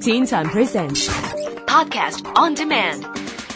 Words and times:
Teen 0.00 0.26
Time 0.26 0.48
Presents 0.50 1.06
Podcast 1.66 2.26
on 2.36 2.54
demand. 2.54 3.04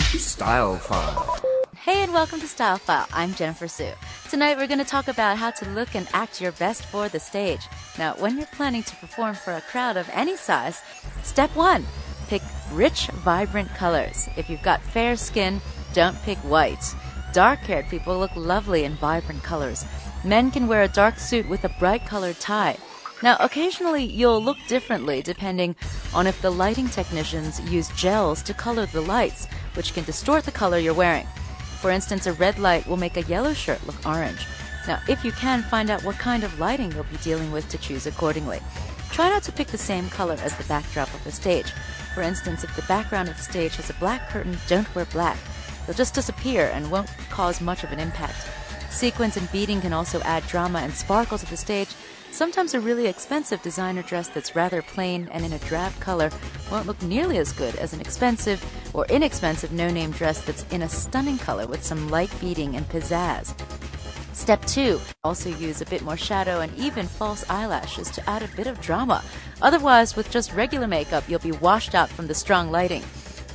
Style 0.00 0.74
File. 0.76 1.38
Hey 1.76 2.02
and 2.02 2.12
welcome 2.12 2.40
to 2.40 2.48
Style 2.48 2.78
File. 2.78 3.06
I'm 3.12 3.32
Jennifer 3.34 3.68
Sue. 3.68 3.92
Tonight 4.28 4.58
we're 4.58 4.66
going 4.66 4.80
to 4.80 4.84
talk 4.84 5.06
about 5.06 5.38
how 5.38 5.52
to 5.52 5.68
look 5.70 5.94
and 5.94 6.08
act 6.12 6.40
your 6.40 6.50
best 6.52 6.84
for 6.86 7.08
the 7.08 7.20
stage. 7.20 7.60
Now, 7.98 8.14
when 8.14 8.36
you're 8.36 8.46
planning 8.46 8.82
to 8.82 8.96
perform 8.96 9.36
for 9.36 9.52
a 9.52 9.60
crowd 9.60 9.96
of 9.96 10.10
any 10.12 10.36
size, 10.36 10.82
step 11.22 11.54
one, 11.54 11.84
pick 12.30 12.42
rich, 12.72 13.08
vibrant 13.08 13.68
colors. 13.74 14.28
If 14.36 14.48
you've 14.48 14.62
got 14.62 14.80
fair 14.80 15.16
skin, 15.16 15.60
don't 15.92 16.16
pick 16.22 16.38
white. 16.38 16.94
Dark 17.32 17.58
haired 17.58 17.88
people 17.88 18.16
look 18.16 18.30
lovely 18.36 18.84
in 18.84 18.94
vibrant 18.94 19.42
colors. 19.42 19.84
Men 20.22 20.52
can 20.52 20.68
wear 20.68 20.82
a 20.82 20.88
dark 20.88 21.18
suit 21.18 21.48
with 21.48 21.64
a 21.64 21.74
bright 21.80 22.06
colored 22.06 22.38
tie. 22.38 22.76
Now, 23.20 23.36
occasionally 23.40 24.04
you'll 24.04 24.42
look 24.42 24.58
differently 24.68 25.22
depending 25.22 25.74
on 26.14 26.28
if 26.28 26.40
the 26.40 26.52
lighting 26.52 26.88
technicians 26.88 27.60
use 27.68 27.88
gels 27.96 28.42
to 28.44 28.54
color 28.54 28.86
the 28.86 29.00
lights, 29.00 29.46
which 29.74 29.92
can 29.92 30.04
distort 30.04 30.44
the 30.44 30.52
color 30.52 30.78
you're 30.78 30.94
wearing. 30.94 31.26
For 31.80 31.90
instance, 31.90 32.28
a 32.28 32.32
red 32.34 32.60
light 32.60 32.86
will 32.86 32.96
make 32.96 33.16
a 33.16 33.22
yellow 33.22 33.54
shirt 33.54 33.84
look 33.88 34.06
orange. 34.06 34.46
Now, 34.86 35.00
if 35.08 35.24
you 35.24 35.32
can, 35.32 35.62
find 35.62 35.90
out 35.90 36.04
what 36.04 36.16
kind 36.18 36.44
of 36.44 36.60
lighting 36.60 36.92
you'll 36.92 37.04
be 37.04 37.16
dealing 37.18 37.50
with 37.50 37.68
to 37.70 37.78
choose 37.78 38.06
accordingly. 38.06 38.60
Try 39.12 39.28
not 39.28 39.42
to 39.44 39.52
pick 39.52 39.68
the 39.68 39.78
same 39.78 40.08
color 40.08 40.36
as 40.40 40.56
the 40.56 40.64
backdrop 40.64 41.12
of 41.12 41.24
the 41.24 41.32
stage. 41.32 41.72
For 42.14 42.22
instance, 42.22 42.64
if 42.64 42.74
the 42.76 42.82
background 42.82 43.28
of 43.28 43.36
the 43.36 43.42
stage 43.42 43.76
has 43.76 43.90
a 43.90 43.94
black 43.94 44.28
curtain, 44.28 44.56
don't 44.68 44.92
wear 44.94 45.04
black. 45.06 45.38
They'll 45.86 45.96
just 45.96 46.14
disappear 46.14 46.70
and 46.72 46.90
won't 46.90 47.10
cause 47.30 47.60
much 47.60 47.84
of 47.84 47.92
an 47.92 47.98
impact. 47.98 48.48
Sequins 48.90 49.36
and 49.36 49.50
beading 49.50 49.80
can 49.80 49.92
also 49.92 50.20
add 50.22 50.46
drama 50.46 50.80
and 50.80 50.92
sparkle 50.92 51.38
to 51.38 51.46
the 51.46 51.56
stage. 51.56 51.88
Sometimes 52.30 52.74
a 52.74 52.80
really 52.80 53.06
expensive 53.06 53.60
designer 53.62 54.02
dress 54.02 54.28
that's 54.28 54.54
rather 54.54 54.82
plain 54.82 55.28
and 55.32 55.44
in 55.44 55.52
a 55.52 55.58
drab 55.58 55.92
color 56.00 56.30
won't 56.70 56.86
look 56.86 57.00
nearly 57.02 57.38
as 57.38 57.52
good 57.52 57.74
as 57.76 57.92
an 57.92 58.00
expensive 58.00 58.64
or 58.94 59.06
inexpensive 59.06 59.72
no 59.72 59.90
name 59.90 60.12
dress 60.12 60.40
that's 60.42 60.64
in 60.72 60.82
a 60.82 60.88
stunning 60.88 61.38
color 61.38 61.66
with 61.66 61.84
some 61.84 62.08
light 62.08 62.32
beading 62.40 62.76
and 62.76 62.88
pizzazz. 62.88 63.54
Step 64.40 64.64
two, 64.64 64.98
also 65.22 65.50
use 65.50 65.82
a 65.82 65.84
bit 65.84 66.00
more 66.00 66.16
shadow 66.16 66.60
and 66.60 66.74
even 66.74 67.06
false 67.06 67.44
eyelashes 67.50 68.10
to 68.10 68.26
add 68.28 68.42
a 68.42 68.48
bit 68.56 68.66
of 68.66 68.80
drama. 68.80 69.22
Otherwise, 69.60 70.16
with 70.16 70.30
just 70.30 70.54
regular 70.54 70.86
makeup, 70.86 71.22
you'll 71.28 71.38
be 71.40 71.52
washed 71.52 71.94
out 71.94 72.08
from 72.08 72.26
the 72.26 72.34
strong 72.34 72.70
lighting. 72.70 73.04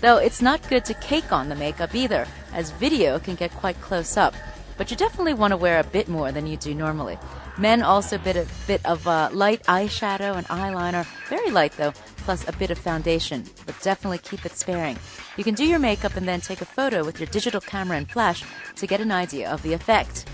Though 0.02 0.18
it's 0.18 0.44
not 0.44 0.70
good 0.70 0.86
to 0.86 0.94
cake 0.94 1.32
on 1.32 1.50
the 1.50 1.56
makeup 1.56 1.96
either, 1.96 2.28
as 2.54 2.70
video 2.70 3.18
can 3.18 3.34
get 3.34 3.52
quite 3.56 3.82
close 3.82 4.16
up. 4.16 4.36
But 4.78 4.92
you 4.92 4.96
definitely 4.96 5.34
want 5.34 5.52
to 5.52 5.58
wear 5.58 5.80
a 5.80 5.84
bit 5.84 6.08
more 6.08 6.32
than 6.32 6.46
you 6.46 6.56
do 6.56 6.76
normally. 6.76 7.18
Men 7.58 7.82
also 7.82 8.20
bit 8.20 8.38
a 8.38 8.46
bit 8.68 8.86
of 8.86 9.08
uh, 9.08 9.30
light 9.34 9.64
eyeshadow 9.64 10.38
and 10.38 10.48
eyeliner, 10.50 11.08
very 11.30 11.50
light 11.50 11.72
though, 11.78 11.94
plus 12.18 12.48
a 12.48 12.54
bit 12.54 12.70
of 12.70 12.78
foundation, 12.78 13.44
but 13.66 13.82
definitely 13.82 14.20
keep 14.20 14.46
it 14.46 14.56
sparing. 14.56 15.00
You 15.36 15.44
can 15.44 15.56
do 15.56 15.66
your 15.66 15.80
makeup 15.80 16.16
and 16.16 16.28
then 16.28 16.42
take 16.42 16.62
a 16.62 16.66
photo 16.66 17.04
with 17.04 17.20
your 17.20 17.28
digital 17.28 17.60
camera 17.60 17.98
and 17.98 18.08
flash 18.10 18.44
to 18.76 18.86
get 18.86 19.02
an 19.02 19.12
idea 19.12 19.50
of 19.50 19.64
the 19.64 19.74
effect. 19.74 20.26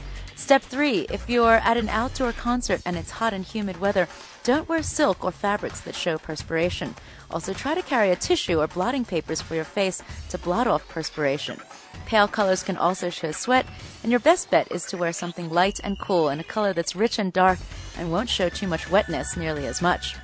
Step 0.41 0.63
three, 0.63 1.05
if 1.11 1.29
you're 1.29 1.57
at 1.57 1.77
an 1.77 1.87
outdoor 1.87 2.33
concert 2.33 2.81
and 2.83 2.97
it's 2.97 3.11
hot 3.11 3.31
and 3.31 3.45
humid 3.45 3.79
weather, 3.79 4.07
don't 4.43 4.67
wear 4.67 4.81
silk 4.81 5.23
or 5.23 5.31
fabrics 5.31 5.81
that 5.81 5.93
show 5.93 6.17
perspiration. 6.17 6.95
Also, 7.29 7.53
try 7.53 7.75
to 7.75 7.81
carry 7.83 8.09
a 8.09 8.15
tissue 8.15 8.59
or 8.59 8.65
blotting 8.65 9.05
papers 9.05 9.39
for 9.39 9.53
your 9.53 9.63
face 9.63 10.01
to 10.29 10.39
blot 10.39 10.65
off 10.65 10.89
perspiration. 10.89 11.59
Pale 12.07 12.29
colors 12.29 12.63
can 12.63 12.75
also 12.75 13.11
show 13.11 13.31
sweat, 13.31 13.67
and 14.01 14.11
your 14.11 14.19
best 14.19 14.49
bet 14.49 14.69
is 14.71 14.83
to 14.87 14.97
wear 14.97 15.13
something 15.13 15.47
light 15.51 15.79
and 15.83 15.99
cool 15.99 16.27
in 16.29 16.39
a 16.39 16.43
color 16.43 16.73
that's 16.73 16.95
rich 16.95 17.19
and 17.19 17.31
dark 17.31 17.59
and 17.95 18.11
won't 18.11 18.27
show 18.27 18.49
too 18.49 18.67
much 18.67 18.89
wetness 18.89 19.37
nearly 19.37 19.67
as 19.67 19.79
much. 19.79 20.15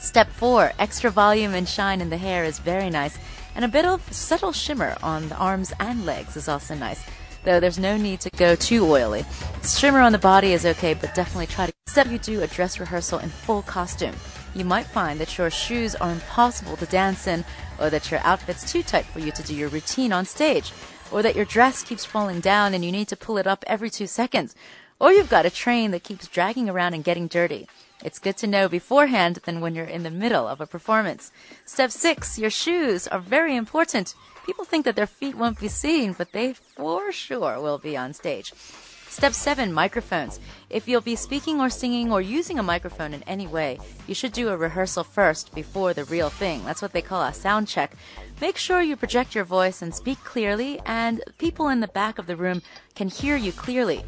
Step 0.00 0.28
4. 0.32 0.72
Extra 0.80 1.10
volume 1.10 1.54
and 1.54 1.68
shine 1.68 2.00
in 2.00 2.10
the 2.10 2.18
hair 2.18 2.42
is 2.42 2.58
very 2.58 2.90
nice, 2.90 3.16
and 3.54 3.64
a 3.64 3.68
bit 3.68 3.84
of 3.84 4.02
subtle 4.12 4.52
shimmer 4.52 4.96
on 5.00 5.28
the 5.28 5.36
arms 5.36 5.72
and 5.78 6.04
legs 6.04 6.36
is 6.36 6.48
also 6.48 6.74
nice 6.74 7.04
though 7.48 7.60
there's 7.60 7.78
no 7.78 7.96
need 7.96 8.20
to 8.20 8.28
go 8.30 8.54
too 8.54 8.84
oily. 8.84 9.24
Shimmer 9.64 10.00
on 10.00 10.12
the 10.12 10.18
body 10.18 10.52
is 10.52 10.66
okay, 10.66 10.92
but 10.92 11.14
definitely 11.14 11.46
try 11.46 11.64
to 11.64 11.72
set 11.86 12.10
you 12.10 12.18
do 12.18 12.42
a 12.42 12.46
dress 12.46 12.78
rehearsal 12.78 13.20
in 13.20 13.30
full 13.30 13.62
costume. 13.62 14.14
You 14.54 14.66
might 14.66 14.84
find 14.84 15.18
that 15.18 15.38
your 15.38 15.48
shoes 15.48 15.94
are 15.94 16.12
impossible 16.12 16.76
to 16.76 16.84
dance 16.84 17.26
in, 17.26 17.46
or 17.80 17.88
that 17.88 18.10
your 18.10 18.20
outfit's 18.22 18.70
too 18.70 18.82
tight 18.82 19.06
for 19.06 19.20
you 19.20 19.32
to 19.32 19.42
do 19.42 19.54
your 19.54 19.70
routine 19.70 20.12
on 20.12 20.26
stage, 20.26 20.74
or 21.10 21.22
that 21.22 21.36
your 21.36 21.46
dress 21.46 21.82
keeps 21.82 22.04
falling 22.04 22.40
down 22.40 22.74
and 22.74 22.84
you 22.84 22.92
need 22.92 23.08
to 23.08 23.16
pull 23.16 23.38
it 23.38 23.46
up 23.46 23.64
every 23.66 23.88
two 23.88 24.06
seconds, 24.06 24.54
or 25.00 25.10
you've 25.10 25.30
got 25.30 25.46
a 25.46 25.50
train 25.50 25.90
that 25.92 26.02
keeps 26.02 26.28
dragging 26.28 26.68
around 26.68 26.92
and 26.92 27.02
getting 27.02 27.28
dirty. 27.28 27.66
It's 28.04 28.18
good 28.18 28.36
to 28.38 28.46
know 28.46 28.68
beforehand 28.68 29.36
than 29.46 29.62
when 29.62 29.74
you're 29.74 29.86
in 29.86 30.02
the 30.02 30.10
middle 30.10 30.46
of 30.46 30.60
a 30.60 30.66
performance. 30.66 31.32
Step 31.64 31.92
six, 31.92 32.38
your 32.38 32.50
shoes 32.50 33.08
are 33.08 33.20
very 33.20 33.56
important. 33.56 34.14
People 34.48 34.64
think 34.64 34.86
that 34.86 34.96
their 34.96 35.06
feet 35.06 35.34
won't 35.34 35.60
be 35.60 35.68
seen, 35.68 36.14
but 36.14 36.32
they 36.32 36.54
for 36.54 37.12
sure 37.12 37.60
will 37.60 37.76
be 37.76 37.98
on 37.98 38.14
stage. 38.14 38.54
Step 38.54 39.34
7 39.34 39.70
Microphones. 39.70 40.40
If 40.70 40.88
you'll 40.88 41.02
be 41.02 41.16
speaking 41.16 41.60
or 41.60 41.68
singing 41.68 42.10
or 42.10 42.22
using 42.22 42.58
a 42.58 42.62
microphone 42.62 43.12
in 43.12 43.22
any 43.24 43.46
way, 43.46 43.78
you 44.06 44.14
should 44.14 44.32
do 44.32 44.48
a 44.48 44.56
rehearsal 44.56 45.04
first 45.04 45.54
before 45.54 45.92
the 45.92 46.06
real 46.06 46.30
thing. 46.30 46.64
That's 46.64 46.80
what 46.80 46.94
they 46.94 47.02
call 47.02 47.24
a 47.24 47.34
sound 47.34 47.68
check. 47.68 47.92
Make 48.40 48.56
sure 48.56 48.80
you 48.80 48.96
project 48.96 49.34
your 49.34 49.44
voice 49.44 49.82
and 49.82 49.94
speak 49.94 50.24
clearly, 50.24 50.80
and 50.86 51.22
people 51.36 51.68
in 51.68 51.80
the 51.80 51.86
back 51.86 52.18
of 52.18 52.26
the 52.26 52.36
room 52.36 52.62
can 52.94 53.08
hear 53.08 53.36
you 53.36 53.52
clearly. 53.52 54.02